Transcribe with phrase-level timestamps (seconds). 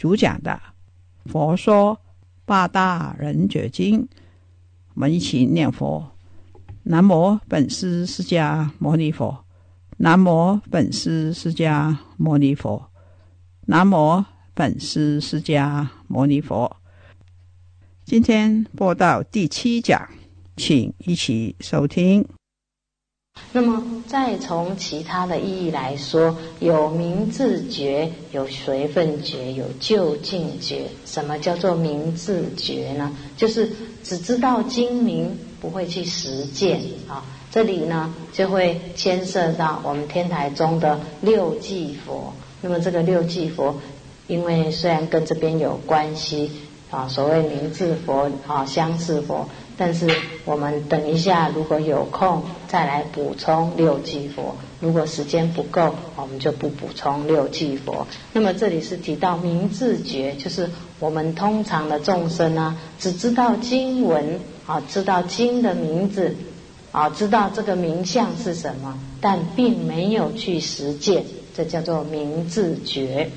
[0.00, 0.58] 主讲的
[1.30, 2.00] 《佛说
[2.46, 4.00] 八大人觉经》，
[4.94, 6.12] 我们一起念佛：
[6.84, 9.44] 南无本师释迦牟尼佛，
[9.98, 12.90] 南无本师释迦牟尼佛，
[13.66, 16.78] 南无本师释迦牟尼佛。
[18.06, 20.08] 今天播到第七讲，
[20.56, 22.26] 请一起收听。
[23.52, 30.86] 那么，再从其他的意义来说，有明自觉，有随分觉，有究竟觉。
[31.04, 33.12] 什么叫做明自觉呢？
[33.36, 33.68] 就是
[34.04, 37.24] 只知道精明，不会去实践啊。
[37.50, 42.32] 这里呢，就会牵涉到我们天台中的六寂佛。
[42.60, 43.74] 那么，这个六寂佛，
[44.28, 46.52] 因为虽然跟这边有关系
[46.88, 49.48] 啊，所谓明自佛啊，相似佛。
[49.80, 50.06] 但是
[50.44, 54.54] 我们等一下，如果有空再来补充六寂佛。
[54.78, 58.06] 如果时间不够，我们就不补充六寂佛。
[58.34, 66.36] 那么这里是提到明自觉，就是我们通常的众生啊，只知道经文啊，知道经的名字
[66.92, 71.24] 啊，知道这个名相是什么，但并没有去实践，
[71.56, 73.30] 这叫做明自觉。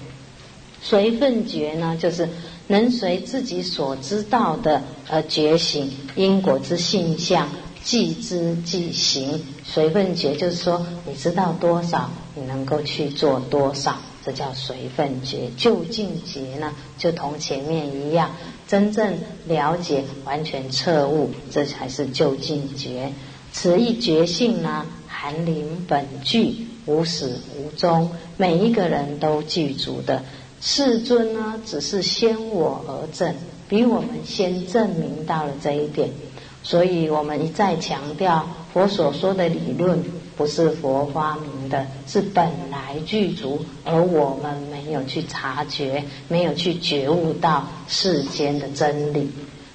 [0.81, 2.27] 随分觉呢，就是。
[2.67, 7.47] 能随自己所知道的而觉醒因果之性相，
[7.83, 9.41] 即知即行。
[9.65, 15.49] 随分觉就是说，你知道多少，你能够去做多少，这叫随分觉。
[15.57, 18.31] 究竟觉呢，就同前面一样，
[18.67, 23.11] 真正了解、完全彻悟，这才是究竟觉。
[23.51, 30.23] 此一觉性呢，含灵本具，无始无终，每一个人都具足的。
[30.65, 33.35] 世尊呢，只是先我而证，
[33.67, 36.09] 比我们先证明到了这一点，
[36.63, 40.01] 所以我们一再强调，佛所说的理论
[40.37, 49.29] 不是佛发明的，是本来具足，而我们没有去察觉，没有去觉悟到世间的真理。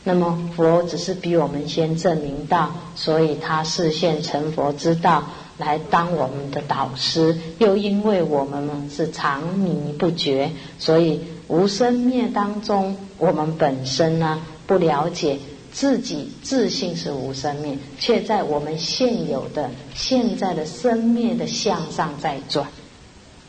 [0.05, 5.22] 那么佛只是比我们先证明到，所以他示现成佛之道。
[5.58, 15.38] 来当我们的导师，又因为我们呢是长迷不觉，所以无生灭当中，我们本身呢不了解
[15.72, 22.69] 自己自性是无生灭，却在我们现有的现在的生灭的相上在转，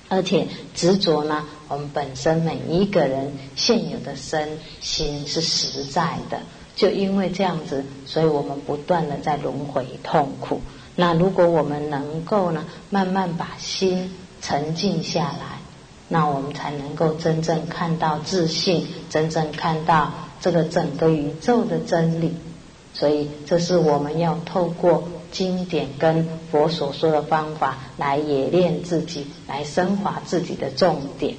[0.07, 6.39] 而且执着呢，我们本身每一个人现有的身心是实在的，
[6.75, 10.61] 就因为这样子，所以我们不断的在轮回痛苦。
[10.99, 14.11] 那如果我们能够呢，慢慢把心
[14.41, 15.61] 沉静下来，
[16.09, 20.11] 那我们才能够真正看到自信，真正看到
[20.41, 22.33] 这个整个宇宙的真理。
[22.93, 31.35] 所以，这是我们要透过经典跟佛所说的方法来冶炼自己，来升华自己的重点。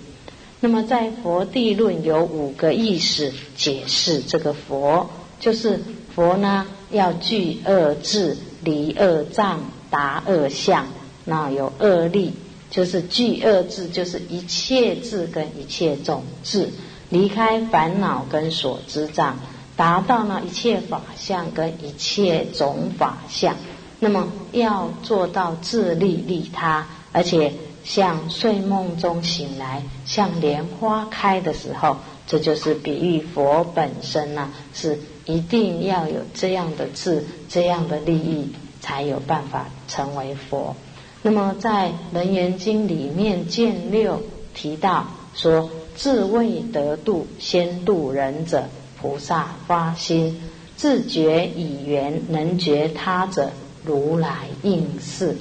[0.60, 5.78] 那么，在《佛地论》有五个意思解释这个佛，就是
[6.14, 8.38] 佛呢要具二智。
[8.62, 9.60] 离二障，
[9.90, 10.86] 達二相，
[11.24, 12.32] 那有二力，
[12.70, 16.68] 就是具二智，就是一切智跟一切种智，
[17.08, 19.38] 离开烦恼跟所知障，
[19.76, 23.56] 达到呢一切法相跟一切种法相。
[23.98, 31.96] 那么要做到自利利他，而且像睡梦中醒来，像莲花开的时候，
[32.26, 34.98] 这就是比喻佛本身呢是。
[35.30, 38.48] 一定要有这样的智，这样的利益，
[38.80, 40.74] 才有办法成为佛。
[41.22, 44.22] 那么在《楞严经》里面見六
[44.54, 48.64] 提到说，自未得度先度人者，
[49.00, 50.40] 菩萨发心，
[50.76, 53.50] 自觉已缘能觉他者，
[53.84, 55.36] 如来应是。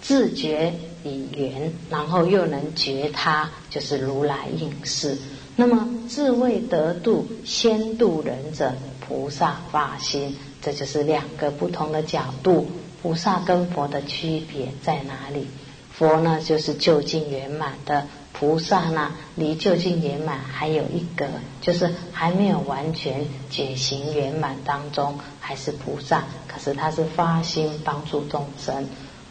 [0.00, 0.72] 自觉
[1.04, 5.18] 以圆，然后又能觉他，就是如来应是。
[5.56, 8.72] 那么自谓得度先度人者，
[9.10, 12.68] 菩萨发心，这就是两个不同的角度。
[13.02, 15.48] 菩萨跟佛的区别在哪里？
[15.92, 18.02] 佛呢，就是究竟圆满的；
[18.32, 21.26] 菩萨呢，离究竟圆满还有一格，
[21.60, 26.22] 就是还没有完全解行圆满当中，还是菩萨。
[26.46, 28.86] 可是他是发心帮助众生。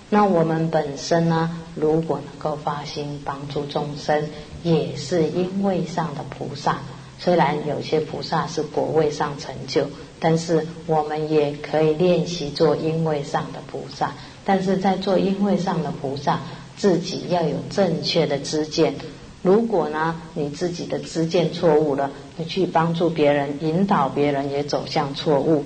[0.10, 4.28] 那我们本身呢，如果能够发心帮助众生，
[4.62, 6.80] 也是因位上的菩萨。
[7.20, 9.88] 虽然有些菩萨是果位上成就，
[10.22, 14.14] 但是我们也可以练习做因位上的菩萨。
[14.46, 16.40] 但是在做因位上的菩萨，
[16.78, 18.96] 自己要有正确的知见。
[19.42, 25.66] 如果呢，你自己的知见错误了，你去帮助别人，引导别人也走向错误，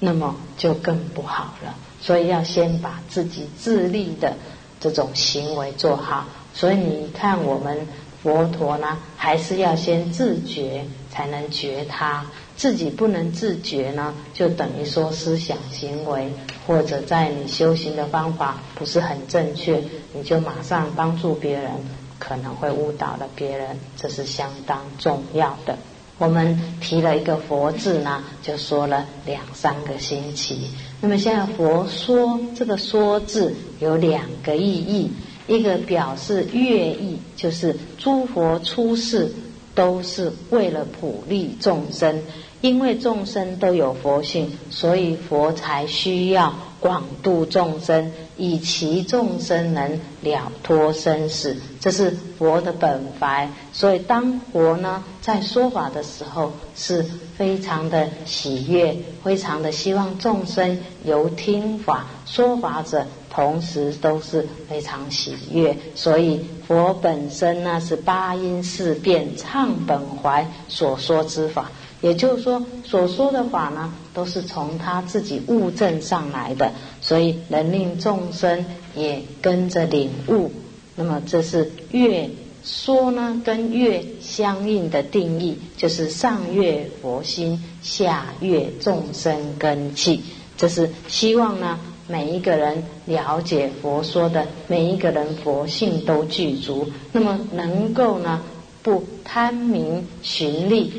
[0.00, 1.74] 那么就更不好了。
[2.02, 4.36] 所以要先把自己自立的
[4.80, 6.26] 这种行为做好。
[6.52, 7.88] 所以你看我们。
[8.24, 12.24] 佛陀呢，还是要先自觉，才能觉他。
[12.56, 16.32] 自己不能自觉呢，就等于说思想行为
[16.66, 19.82] 或者在你修行的方法不是很正确，
[20.14, 21.70] 你就马上帮助别人，
[22.18, 25.76] 可能会误导了别人，这是相当重要的。
[26.16, 30.70] 我们提了一个佛字呢，就说了两三个星期。
[31.02, 35.10] 那么现在佛说这个说字有两个意义。
[35.46, 39.32] 一个表示乐意，就是诸佛出世
[39.74, 42.22] 都是为了普利众生，
[42.60, 53.48] 因为众生都有佛性，所以佛才需要广度众生，以其众生能了脱生死，这是佛的本怀。
[53.72, 57.04] 所以当佛呢在说法的时候，是
[57.36, 63.06] 非常的喜悦，非常的希望众生由听法说法者。
[63.34, 76.70] 同时都是非常喜悦，所以佛本身呢是八音四变唱本怀所说之法，也就是说所说的法呢都是从他自己悟证上来的，
[77.04, 78.64] 所以能令众生
[78.96, 80.50] 也跟着领悟。
[80.96, 82.28] 那么这是乐
[82.64, 90.22] 说呢跟乐相应的定义，就是上乐佛心，下乐众生根器。
[90.56, 91.78] 这是希望呢。
[92.06, 98.42] 每一个人了解佛说的，每一个人佛性都具足，那么能够呢
[98.82, 100.92] 不贪名寻利，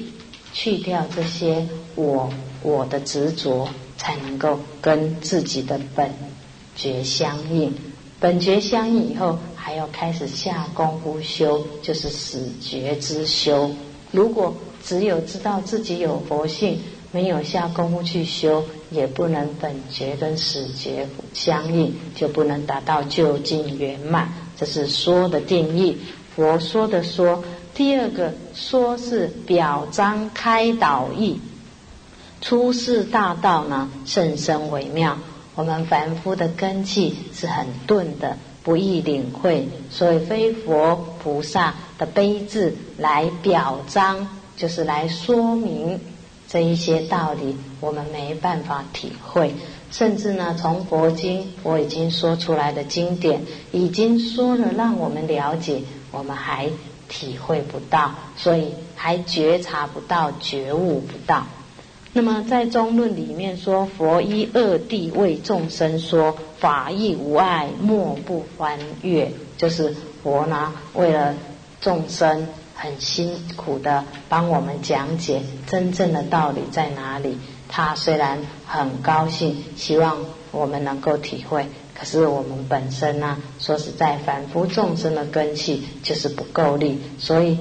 [0.52, 3.69] 去掉这些我我的执着，
[4.06, 6.12] 才能够跟自己的本
[6.75, 7.74] 觉相应。
[8.19, 13.72] 本觉相应以后，还要开始下功夫修，就是死觉之修。
[14.12, 14.54] 如果
[14.84, 16.80] 只有知道自己有佛性，
[17.12, 24.31] 没有下功夫去修，也不能本觉跟始觉相应，就不能达到究竟圆满。
[24.56, 25.98] 这是说的定义。
[26.36, 27.44] 佛说的说，
[27.74, 31.40] 第二个说是表彰开导意。
[32.42, 35.18] 出世大道呢，甚深微妙。
[35.56, 44.28] 我们凡夫的根气是很钝的，不易领会，所以非佛菩萨的悲智来表彰，
[44.58, 46.00] 就是来说明。
[46.48, 49.56] 这一些道理我们没办法体会，
[49.92, 53.42] 甚至呢，从佛经我已经说出来的经典，
[53.72, 55.81] 已经说了让我们了解，
[56.12, 56.70] 我们还
[57.10, 61.48] 体会不到，所以还觉察不到、觉悟不到。
[62.16, 69.94] 那么在中论里面说，佛依二谛为众生说法义无碍，莫不翻阅，就是
[70.24, 71.36] 佛呢为了
[71.81, 72.48] 众生。
[72.78, 77.38] 很辛苦的帮我们讲解真正的道理在哪里。
[77.69, 80.18] 他虽然很高兴，希望
[80.52, 81.68] 我们能够体会，
[81.98, 87.57] 可是我们本身呢，说实在，凡夫众生的根气就是不够力，所以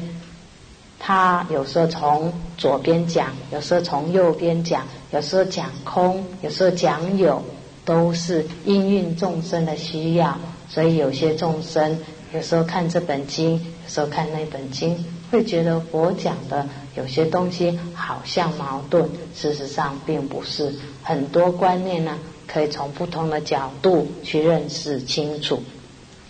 [1.06, 7.42] 他有时候从左边讲，有时候从右边讲，有时候讲空，有时候讲有，
[7.84, 10.38] 都是应运众生的需要。
[10.70, 11.98] 所以有些众生
[12.32, 13.56] 有时候看这本经。
[13.84, 20.72] 有时候看那本经，会觉得佛讲的有些东西好像矛盾，事实上并不是。
[21.02, 25.62] 很多观念呢，可以从不同的角度去认识清楚。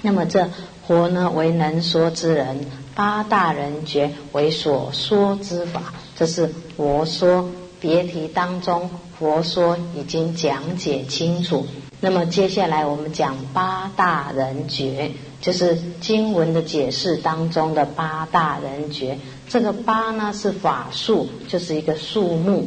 [0.02, 0.50] 那么这
[0.88, 6.46] 佛呢为能说之人，八大人觉为所说之法，这是
[6.76, 11.66] 佛说别题当中佛说已经讲解清楚。
[12.00, 15.10] 那么接下来我们讲八大人觉。
[15.40, 22.66] 就是经文的解释当中的八大人觉，这个八呢是法数，就是一个数目，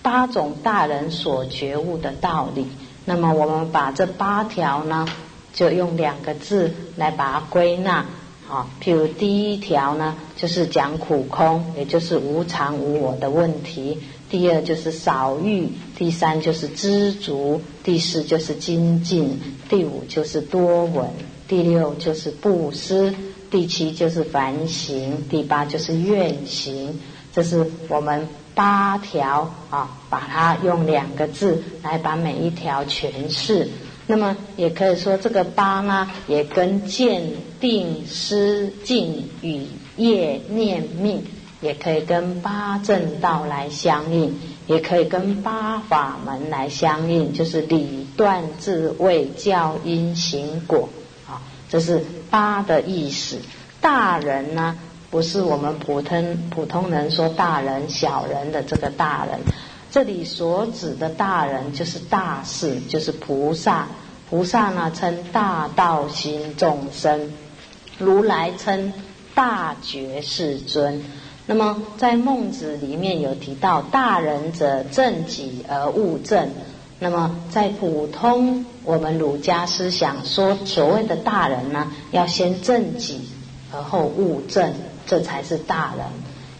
[0.00, 2.66] 八种大人所觉悟的道理。
[3.04, 5.06] 那么我们把这八条呢
[5.52, 8.06] 就用两个字来把它归纳。
[8.48, 13.96] 啊，譬如第一条呢，就是讲苦空，也就是无常无我的问题；
[14.30, 21.06] 第二就是少欲；第三就是知足；第四就是精进；第五就是多闻；
[21.48, 23.14] 第六就是布施；
[23.50, 27.00] 第七就是反省；第八就是愿行。
[27.32, 33.68] 这是我们八条啊，把它用两个字来把每一条诠释。
[34.06, 37.22] 那么也可以说，这个八呢，也跟见、
[37.58, 41.24] 定、思、静、语、业、念、命，
[41.62, 50.90] 也可以跟八正道来相应，也可以跟八法门来相应，就是理断智慧教因行果
[51.26, 53.38] 啊，这是八的意思。
[53.80, 54.76] 大人呢，
[55.10, 59.40] 不是我们普通普通人说大人、小人的这个大人。
[59.94, 63.86] 这里所指的大人就是大士，就是菩萨。
[64.28, 67.32] 菩萨呢称大道心众生，
[67.96, 68.92] 如来称
[69.36, 71.00] 大觉世尊。
[71.46, 76.50] 那么在孟子里面有提到，大人者正己而物正。
[76.98, 83.28] 那么在普通我们儒家思想说，所谓的大人呢，要先正己
[83.72, 84.74] 而后物正，
[85.06, 86.04] 这才是大人。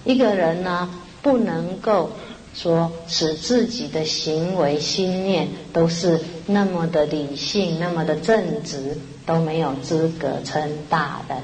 [0.04, 0.88] 一个人呢，
[1.20, 2.10] 不能够。
[2.54, 8.96] 说使自己的行为心念都是那么的理性，那么的正直，
[9.26, 11.38] 都没有资格称大人。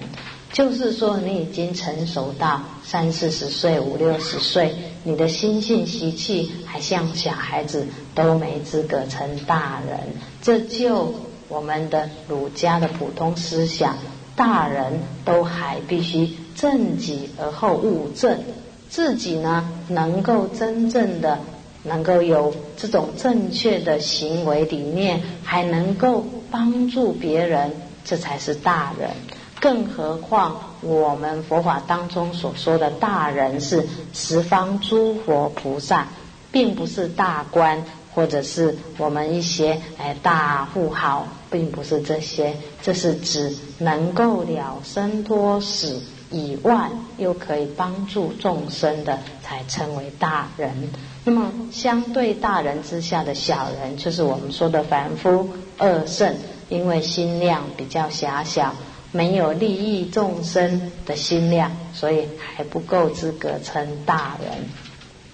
[0.52, 4.74] 就是说，你已经成熟到三四十岁、五六十岁，
[5.04, 9.98] 你的心性习气还像小孩子，都没资格称大人。
[10.42, 11.14] 这就
[11.48, 13.96] 我们的儒家的普通思想，
[14.34, 18.38] 大人都还必须正己而后物正。
[18.90, 21.38] 自己呢，能够真正的
[21.84, 27.70] 能够有这种正确的行为理念，还能够帮助别人，
[28.04, 29.08] 这才是大人。
[29.60, 36.08] 更何况我们佛法当中所说的大人，是十方诸佛菩萨，
[36.50, 42.56] 并不是大官，或者是我们一些哎大富豪，并不是这些。
[42.82, 46.00] 这是指能够了生脱死。
[46.30, 50.70] 以外，又可以帮助众生的，才称为大人。
[51.24, 56.34] 那么，相对大人之下的小人，就是我们说的凡夫、二圣，
[56.68, 58.74] 因为心量比较狭小，
[59.12, 64.52] 没有利益众生的心量，所以还不够资格称大人。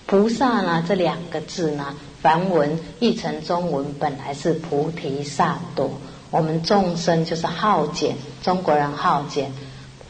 [0.06, 5.90] 菩萨呢，这两个字呢，梵文译成中文本来是菩提萨埵，
[6.30, 9.52] 我们众生就是好简，中国人好简。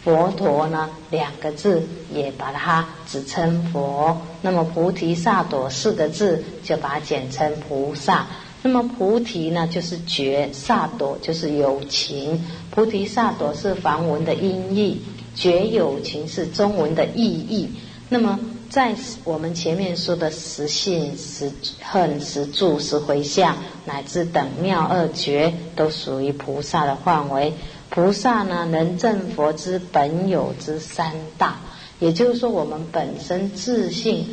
[0.07, 1.83] 佛陀呢，两个字
[2.15, 4.17] 也把它只称佛。
[4.41, 8.29] 那么菩提萨埵四个字就把它简称菩萨。
[8.63, 12.45] 那么菩提呢，就是觉；萨埵就是有情。
[12.71, 15.03] 菩提萨埵是梵文的音译，
[15.35, 17.69] 觉有情是中文的意义。
[18.09, 18.39] 那么
[18.71, 18.95] 在
[19.25, 21.51] 我们前面说的实性、实
[21.83, 27.53] 恨、实住、实回向，乃至等妙二觉，都属于菩萨的范围。
[27.97, 31.61] 菩萨呢，能证佛之本有之三大，
[31.99, 34.29] 也就是说，我们本身自信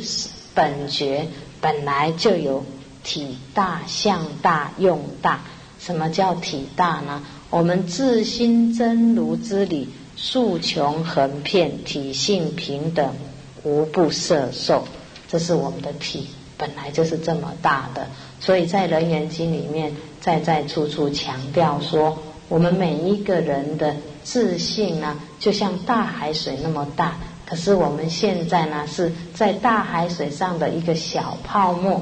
[0.52, 1.28] 本觉
[1.62, 2.62] 本来就有
[3.02, 5.40] 体大、相大、用大。
[5.80, 7.22] 什么叫体大呢？
[7.48, 13.14] 我们自心真如之理，数穷横遍，体性平等，
[13.62, 14.86] 无不摄受。
[15.26, 16.28] 这是我们的体，
[16.58, 18.08] 本来就是这么大的。
[18.40, 22.18] 所以在《楞严经》里面，再再处处强调说。
[22.54, 27.16] 我们每一个人的自信呢，就像大海水那么大。
[27.44, 32.00] 可是我们现在呢，是在大海水上的一个小泡沫。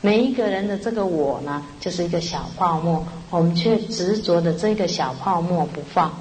[0.00, 6.14] 每一个人的这个我呢，就是一个小泡沫，我们却执着的这个小泡沫不放。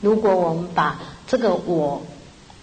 [0.00, 2.00] 如果我们把这个我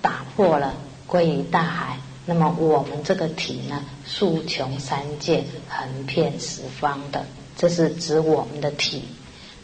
[0.01, 0.75] 打破了，
[1.07, 7.25] 归于大海，那么我们这个体呢，数穷三界，横遍十方的，
[7.57, 9.03] 这是指我们的体。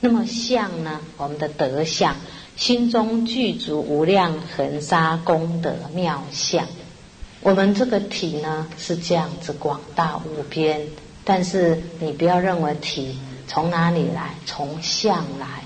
[0.02, 1.00] 那么相呢？
[1.18, 2.16] 我们的德相，
[2.56, 6.68] 心中具足无量恒沙功德妙相。
[7.42, 10.82] 我们这个体呢是这样子广大无边，
[11.24, 15.64] 但是你不要认为体从哪里来，从相来。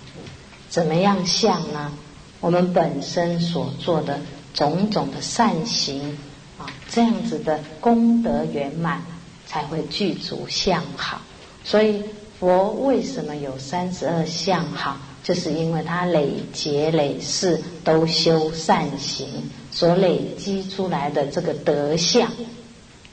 [0.69, 1.91] 怎么样相呢？
[2.39, 4.21] 我们本身所做的
[4.53, 6.17] 种种的善行
[6.57, 9.01] 啊，这样子的功德圆满，
[9.47, 11.19] 才会具足相好。
[11.65, 12.03] 所以。
[12.39, 14.97] 佛为什么有三十二相好？
[15.23, 19.27] 就是因为他累劫累世都修善行，
[19.71, 22.31] 所累积出来的这个德相，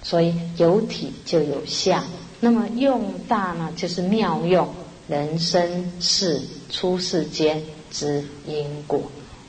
[0.03, 2.05] 所以有体就有相。
[2.39, 4.69] 那么用大呢，就是妙用。
[5.09, 9.01] 人生世出世间之因果。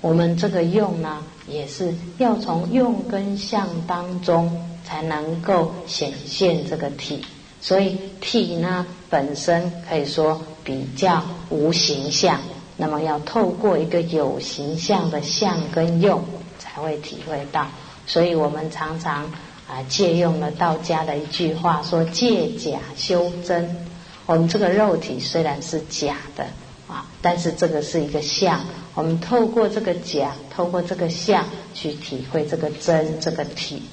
[0.02, 7.26] 我们这个用呢，也是要从用跟相当中才能够显现这个体。
[7.68, 12.40] 所以体呢本身可以说比较无形象，
[12.78, 16.24] 那么要透过一个有形象的相跟用，
[16.58, 17.68] 才会体会到。
[18.06, 19.26] 所以我们常常
[19.68, 23.86] 啊借用了道家的一句话说：“借假修真。”
[24.26, 26.46] 我们这个肉体虽然是假的
[26.88, 28.62] 啊，但是这个是一个相。
[28.96, 31.44] 我们透过这个假，透过这个相
[31.74, 33.84] 去体会这个真这个体，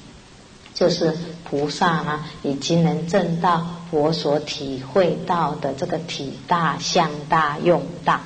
[0.75, 1.17] 就是
[1.49, 8.21] 菩萨呢已经能证到我所体会到的这个体大、相大、用大。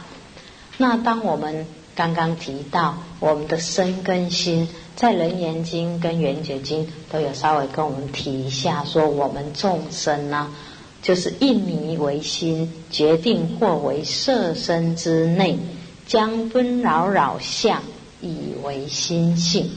[0.78, 1.66] 那当我们
[1.96, 4.68] 刚刚提到我们的身跟心。
[4.96, 10.54] 在《楞严经》跟《圆觉经》都有稍微跟我们提一下，说我们众生呢，
[11.02, 15.58] 就是一迷为心，决定或为色身之内，
[16.06, 17.82] 将纷扰扰相
[18.20, 19.72] 以为心性。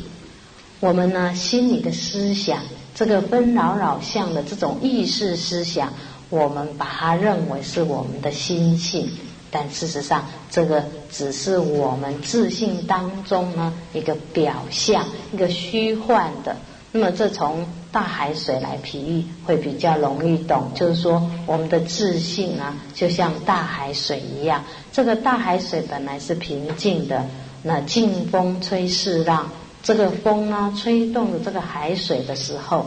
[0.82, 2.58] 我们呢，心里的思想，
[2.92, 5.92] 这个纷扰扰相的这种意识思想，
[6.28, 9.08] 我们把它认为是我们的心性。
[9.52, 16.56] 但事实上，这个只是我们自信当中呢一个表象，一个虚幻的。
[16.90, 20.72] 那么，这从大海水来比喻，会比较容易懂。
[20.74, 24.64] 就是说，我们的自信啊，就像大海水一样。
[24.90, 27.24] 这个大海水本来是平静的，
[27.62, 29.48] 那劲风吹势浪，
[29.82, 32.86] 这个风呢吹动了这个海水的时候，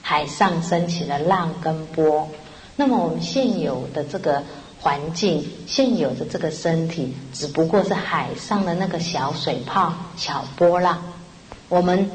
[0.00, 2.28] 海上升起了浪跟波。
[2.76, 4.42] 那么，我们现有的这个。
[4.84, 11.00] 环境现有的这个身体，只不过是海上的那个小水泡、小波浪。
[11.68, 12.10] 我们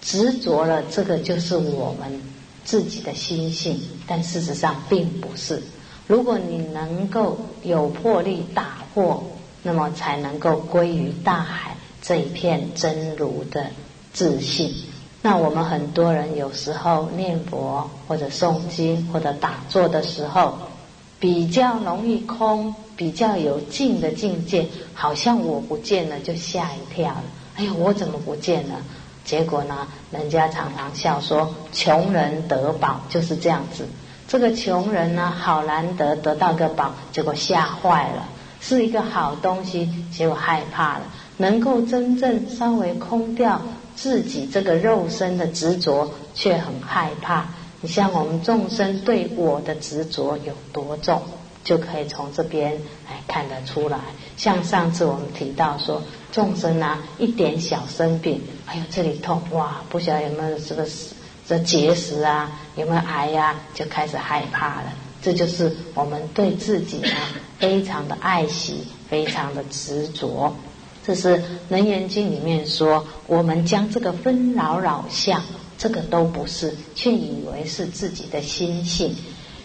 [0.00, 2.22] 执着了这个，就是我们
[2.64, 5.60] 自己的心性，但事实上并不是。
[6.06, 9.24] 如果你能够有魄力打破，
[9.64, 11.71] 那么才能够归于大海
[12.02, 13.68] 这一片真如的
[14.12, 14.74] 自信。
[15.22, 20.58] 那我们很多人有时候念佛或者诵经或者打坐的时候。
[21.20, 27.22] 比较容易空，比较有静的境界，好像我不见了就吓一跳了。
[27.54, 28.74] 哎呀，我怎么不见了？
[29.24, 33.86] 结果呢，人家常常笑说，穷人得宝就是这样子。
[34.26, 38.26] 这个穷人呢，好难得得到个宝，结果吓坏了，
[38.60, 41.02] 是一个好东西，结果害怕了。
[41.36, 43.60] 能够真正稍微空掉
[43.96, 47.46] 自己这个肉身的执着，却很害怕。
[47.80, 51.20] 你像我们众生对我的执着有多重，
[51.64, 52.72] 就可以从这边
[53.08, 53.98] 来看得出来。
[54.36, 60.86] 像上次我们提到说，众生啊，一点小生病，哎呦这里痛，哇，不晓得有没有这个
[61.46, 64.92] 这结石啊，有没有癌呀，就开始害怕了。
[65.20, 67.10] 这就是我们对自己呢
[67.58, 70.54] 非常的爱惜，非常的执着。
[71.04, 71.36] 这是
[71.68, 75.42] 《楞严经》里面说，我们将这个纷扰扰相。
[75.78, 79.10] 这个都不是，却以为是自己的心性。《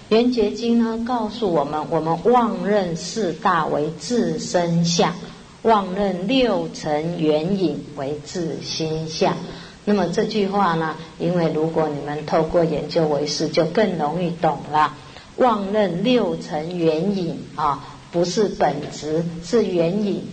[0.09, 5.13] 圆觉经》呢，告诉我们：我们妄认四大为自身相，
[5.61, 9.37] 妄认六尘缘影为自心相。
[9.85, 14.95] 那么这句话呢，因为如果你们透过研究为师，就更容易懂了。
[15.35, 20.23] 妄认六尘缘影啊，不是本质，是缘影。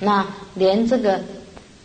[0.00, 1.20] 那连这个。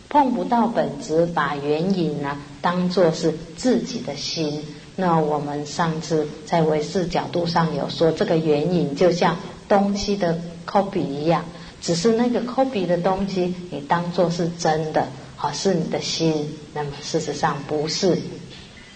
[0.07, 4.63] 碰不到本质，把原因呢当做是自己的心。
[4.95, 9.35] 那我们上次在唯识角度上有说，这个原因就像
[9.67, 11.43] 东西的 copy 一样，
[11.81, 16.49] 只是那个 copy 的东西你当做是真的，好是你的心。
[16.73, 18.17] 那么事实上不是，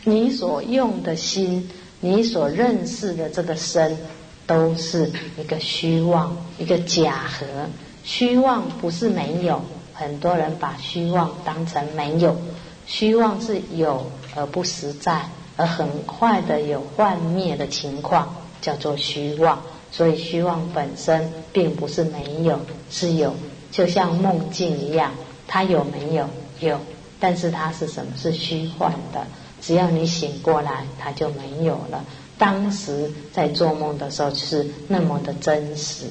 [0.06, 3.98] 你所用的心，你所认识的这个身，
[4.48, 7.46] 都是一个虚妄，一个假合。
[8.12, 9.62] 虚妄不是没有。
[9.94, 12.36] 很多人把虚妄当成没有，
[12.88, 19.62] 虚妄是有而不实在，而很快的有幻灭的情况，叫做虚妄。
[19.92, 23.36] 所以虚妄本身并不是没有，是有，
[23.72, 25.12] 就像梦境一样，
[25.48, 26.28] 它有没有？
[26.62, 26.80] 有，
[27.20, 28.12] 但是它是什么？
[28.18, 29.28] 是虚幻的。
[29.62, 32.04] 只要你醒过来，它就没有了。
[32.40, 36.06] 当时在做梦的时候是那么的真实。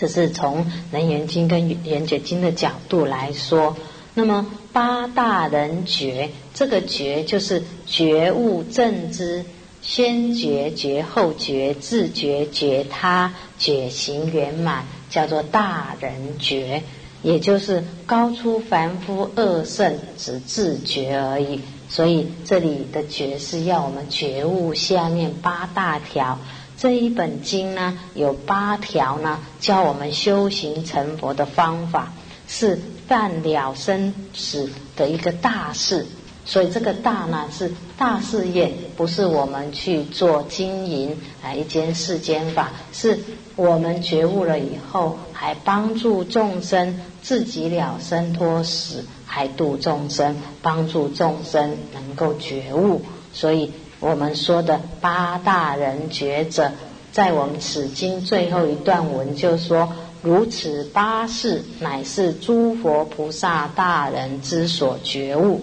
[0.00, 3.76] 这是从《楞严经》跟《圆觉经》的角度来说，
[4.14, 9.44] 那么八大人觉，这个觉就是觉悟正知，
[9.82, 16.82] 先觉觉后觉，自觉觉他觉行圆满，叫做大人觉，
[17.22, 21.60] 也就是高出凡夫二圣，只自觉而已。
[21.90, 26.38] 所以这里的觉是要我们觉悟下面八大条。
[26.80, 32.10] 这一本经呢，有八条呢，教我们修行成佛的方法，
[32.48, 36.06] 是办了生死的一个大事。
[36.46, 43.20] 所以这个大呢是大事业，不是我们去做经营啊一间世间法，是
[43.56, 53.02] 我们觉悟了以后，还帮助众生自己了生脱死，还度众生，帮助众生能够觉悟。
[53.34, 56.72] 所以我们说的八大人觉者，
[57.12, 65.62] 在我们此经最后一段文就说：如此八事，乃是诸佛菩萨大人之所觉悟。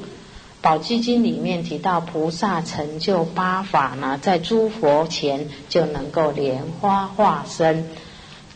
[0.61, 7.85] 宝积经里面提到，菩萨成就八法呢，在诸佛前就能够莲花化身，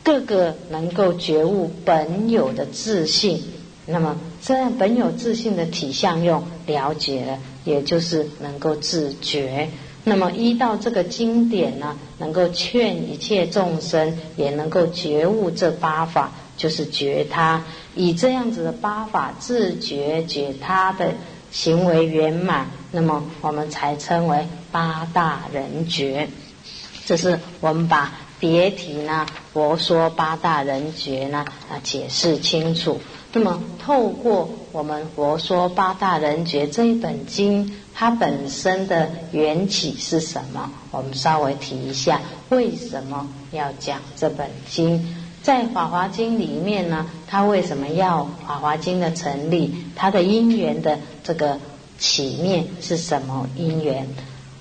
[0.04, 3.42] 个个能够觉悟本有的自信。
[3.86, 9.70] 那么，这样本有自信的体相用了解了，也就是能够自觉。
[10.04, 17.64] 那么，依到这个经典呢，能够劝一切众生也能够觉悟这八法，就是觉他。
[17.96, 21.14] 以这样子的八法自觉觉他的。
[21.52, 26.30] 行为圆满，那么我们才称为八大人觉。
[27.06, 33.02] 这是我们把别题呢，佛说八大人觉呢啊解释清楚。
[33.34, 40.70] 那么透过我们佛说八大人觉这一本经，它本身的缘起是什么？
[40.92, 45.16] 我们稍微提一下，为什么要讲这本经？
[45.42, 49.74] 在《法华经》里面呢，它为什么要《法华经》的成立？
[49.96, 51.58] 它的因缘的这个
[51.98, 54.04] 起面是什么因缘？《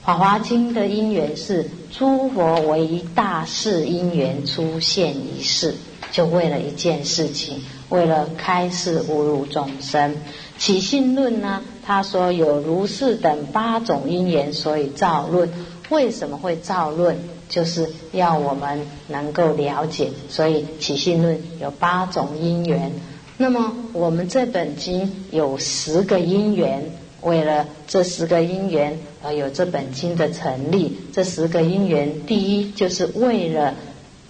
[0.03, 5.75] 法华经》的因缘是诸佛为大事因缘出现一世，
[6.11, 10.17] 就为了一件事情，为了开示侮辱众生。
[10.59, 15.51] 起信论呢，他说有如是等八种因缘，所以造论。
[15.89, 17.17] 为什么会造论？
[17.49, 22.93] 就是要我们能够了解，所以起信论有八种因缘。
[23.39, 26.93] 那么我们这本经有十个因缘，
[27.23, 30.97] 为了这十个因缘而有这本经的成立。
[31.13, 33.75] 这十个因缘，第一就是为了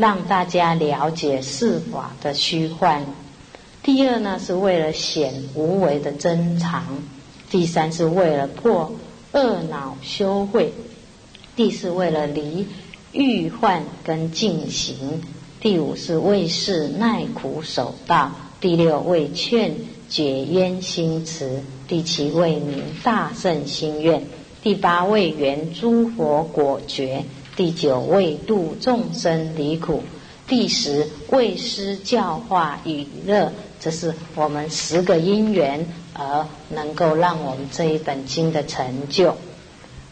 [0.01, 3.03] 让大家了解世法的虚幻；
[3.83, 6.81] 第二呢，是为了显无为的真常；
[7.51, 8.93] 第三是为了破
[9.33, 10.71] 恶恼修慧；
[11.55, 12.67] 第四为了离。
[13.13, 15.21] 欲患跟进行，
[15.61, 19.75] 第五是为是耐苦守道，第六为劝
[20.09, 24.23] 解冤心慈，第七为明大圣心愿，
[24.63, 27.25] 第八为圆诸佛果觉，
[27.61, 30.03] 第九为度众生离苦，
[30.49, 33.53] 第十为施教化与乐。
[33.79, 39.37] 这是我们十个因缘，而能够让我们这一本经的成就。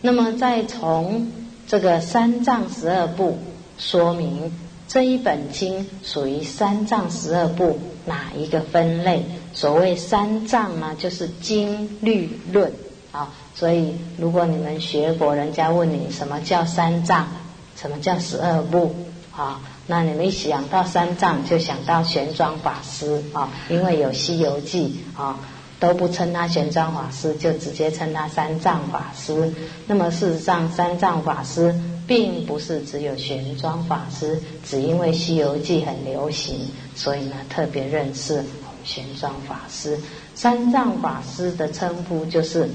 [0.02, 1.32] 那么再从。
[1.66, 3.38] 这个三藏十二部
[3.78, 4.52] 说明
[4.86, 9.24] 这一本经属于三藏十二部哪一个分类？
[9.54, 12.70] 所谓三藏呢，就是经律论
[13.10, 13.32] 啊。
[13.58, 17.26] 所以如果你们学过，人家问你什么叫三藏，
[17.74, 18.94] 什么叫十二部
[19.34, 19.60] 啊？
[19.86, 25.38] 那你们一想到三藏，就想到玄奘法师啊，因为有《西游记》啊。
[25.80, 29.54] 都不称他玄奘法师，就直接称他三藏法师。
[29.86, 31.72] 那么事实上，三藏法师
[32.04, 38.42] 并不是只有玄奘法师，只因为《西游记》很流行，所以呢特别认识
[38.82, 39.96] 玄奘法师。
[40.34, 42.68] 三藏法师的称呼就是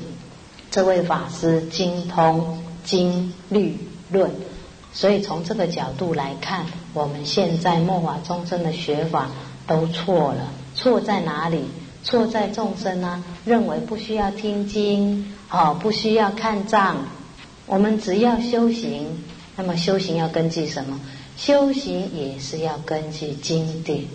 [0.74, 3.78] 这位法师精通经律
[4.10, 4.32] 论，
[4.92, 9.30] 所以从这个角度来看，我们现在末法众生的学法
[9.68, 11.66] 都错了，错在哪里？
[12.04, 17.06] 错在众生呢，认为不需要听经，哦，不需要看藏，
[17.68, 19.24] 我们只要修行。
[19.56, 21.00] 那么修行要根据什么？
[21.38, 24.06] 修行也是要根据经典。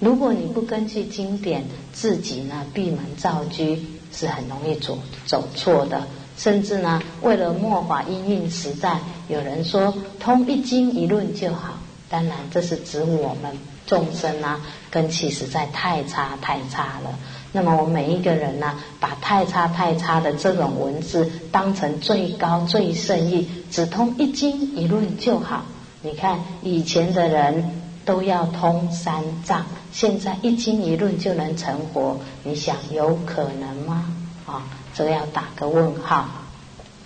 [0.00, 3.76] 如果你不根据经典，自己呢闭门造车，
[4.12, 6.06] 是很容易走走错的。
[6.36, 8.98] 甚至呢，为了末法因运时代，
[9.28, 11.74] 有人说通一经一论就好。
[12.08, 13.56] 当然，这是指我们。
[13.84, 17.18] 众生啊，根气实在太差太差了。
[17.50, 25.64] 那么我们每一个人呢，把太差太差的这种文字当成最高最圣意，只通一经一论就好。
[26.00, 34.12] 你看以前的人都要通三藏，现在一经一论就能成佛，你想有可能吗？
[34.46, 36.28] 啊，这个要打个问号。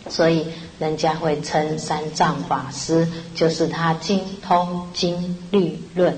[0.09, 0.47] 所以
[0.79, 6.17] 人家会称三藏法师，就是他精通经律论。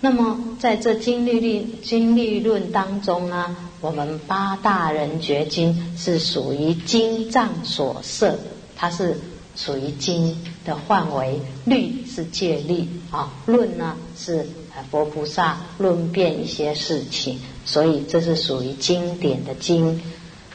[0.00, 8.38] 那么，在这经律律经律论当中呢，我们八大人觉经是属于经藏所摄，
[8.74, 9.20] 它是
[9.54, 14.48] 属于经的范围，律是戒律啊，论呢是
[14.90, 20.02] 佛菩萨论辩一些事情，所以这是属于经典的经。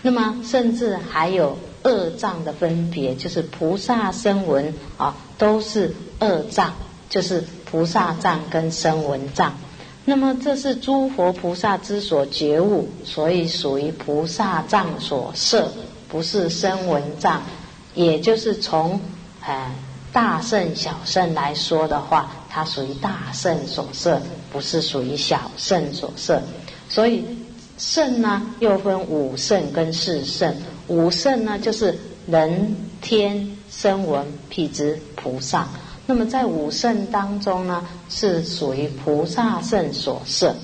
[0.02, 6.74] 那么甚至还有二藏的分别，就是菩萨声闻啊，都是二藏，
[7.10, 9.56] 就是菩萨藏跟声闻藏。
[10.06, 15.72] 那么这是诸佛菩萨之所觉悟，所以属于菩萨藏所摄，
[16.08, 17.42] 不是声闻藏。
[17.96, 19.00] 也就是从
[19.46, 19.72] 呃
[20.12, 26.42] 大圣小圣来说的话，它属于大圣所摄，不是属于小圣所摄。
[26.88, 27.26] 所以
[27.78, 30.56] 圣呢又分五圣跟四圣。
[30.88, 35.68] 五圣呢就是人天声闻辟支菩萨。
[36.06, 40.56] 那么在五圣当中呢，是属于菩萨圣所摄。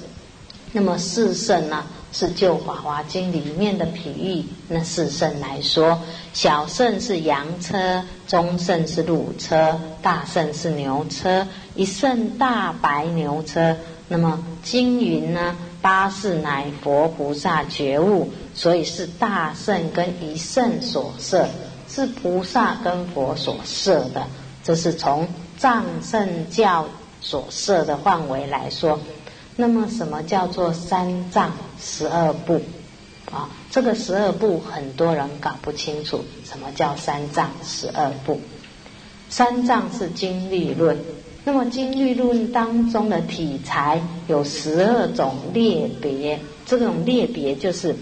[0.71, 5.99] 那么四圣呢，是就《法华经》里面的譬喻，那四圣来说，
[6.31, 13.77] 小圣是羊车，中圣是鹿车，大圣是牛车，一圣大白牛车。
[14.07, 21.47] 那么经云呢，八世乃佛菩萨觉悟，所以是大圣跟一圣所摄，
[21.87, 24.27] 是菩萨跟佛所摄的。
[24.63, 26.87] 这是从藏圣教
[27.21, 28.99] 所设的范围来说，
[29.55, 32.61] 那么什么叫做三藏十二部？
[33.31, 38.41] 啊，这个十二部很多人搞不清楚，什么叫三藏十二部？
[39.29, 40.99] 三藏是经律论，
[41.43, 47.95] 那么经律论当中的体裁有十二种列别，这种列别就是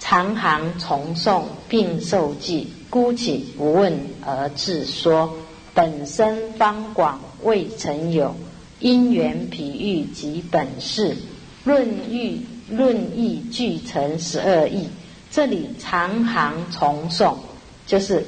[0.00, 5.32] 长行重诵并受记，孤起不问而自说。
[5.72, 8.34] 本身方广未曾有，
[8.80, 11.16] 因缘比喻及本事，
[11.62, 14.88] 论喻论义俱成十二义。
[15.30, 17.36] 这里长行重诵，
[17.86, 18.26] 就是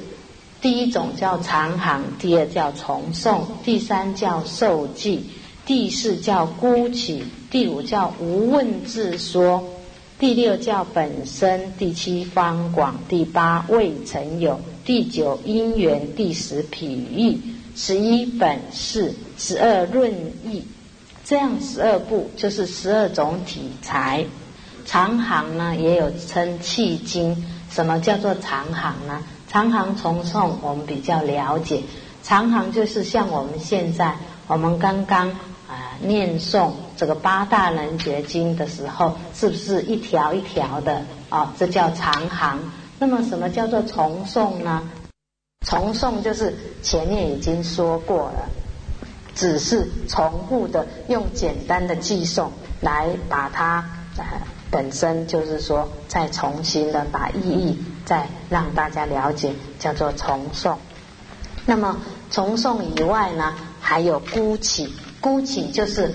[0.63, 5.25] 第一种叫长行，第二叫重诵，第三叫受记，
[5.65, 9.61] 第四叫孤起，第五叫无问自说，
[10.17, 14.57] 第六叫本身，第七方广，第八未曾有。
[14.85, 17.37] 第九因缘，第十譬喻，
[17.75, 20.13] 十一本事，十二论
[20.45, 20.63] 义，
[21.25, 24.25] 这样十二部就是十二种体裁。
[24.85, 27.45] 长行呢也有称契经。
[27.69, 29.23] 什么叫做长行呢？
[29.53, 31.83] 长行重诵我们比较了解。
[32.23, 34.15] 长行就是像我们现在
[34.47, 35.29] 我们刚刚
[35.67, 41.53] 啊念诵这个八大人觉经的时候，是不是一条一条的啊？
[41.55, 42.57] 这叫长行。
[42.97, 44.89] 那么，什么叫做重诵呢？
[45.67, 48.49] 重诵就是前面已经说过了，
[49.35, 52.47] 只是重复的用简单的记诵
[52.81, 53.85] 来把它
[54.17, 54.23] 呃
[54.73, 60.75] 本身就是说再重新的把意义再让大家了解，叫做重诵。
[61.67, 61.95] 那么
[62.31, 66.11] 重诵以外呢，还有孤起，孤起就是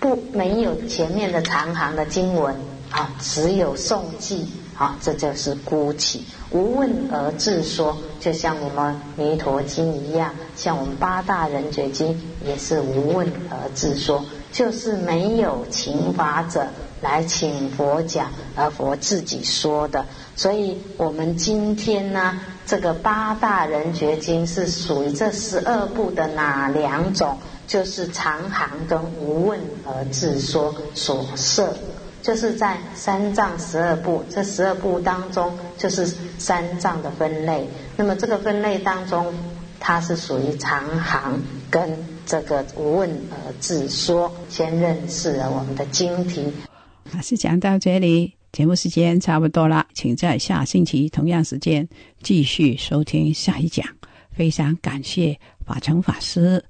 [0.00, 2.56] 不没有前面的长行的经文
[2.90, 4.48] 啊，只有诵记。
[4.76, 16.66] 啊，这就是孤起，无问而自说，就像我们弥陀经一样，像我们八大人觉经也是无问而自说，就是没有情法者
[17.00, 20.04] 来请佛讲，而佛自己说的。
[20.36, 27.38] 所以，我们今天呢，这个八大人觉经是属于这十二部的哪两种？
[27.66, 31.74] 就是长行跟无问而自说所设。
[32.22, 36.06] 就是在三藏十二部这十二部当中，就是
[36.38, 37.68] 三藏的分类。
[37.96, 39.34] 那么这个分类当中，
[39.78, 44.32] 它是属于长行跟这个无问而自说。
[44.48, 46.50] 先认识了我们的经题。
[47.12, 51.86] 老师讲到这里，节目时间差不多了，请在下星期同样时间
[52.22, 53.86] 继续收听下一讲。
[54.30, 56.64] 非常感谢法成法师，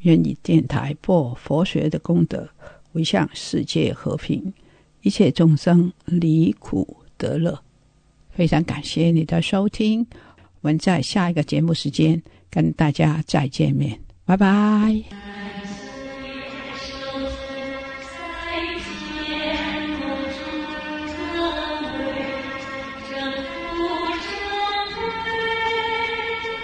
[0.00, 2.48] 愿以电台播佛学的功德，
[2.92, 4.52] 回向世界和平。
[5.02, 7.58] 一切众生离苦得乐，
[8.30, 10.06] 非常感谢你的收听。
[10.60, 12.20] 我们在下一个节目时间
[12.50, 15.39] 跟大家再见面，拜拜。